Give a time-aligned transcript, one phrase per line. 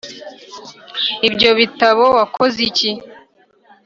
[1.27, 2.89] ibyo bitabo wakoze iki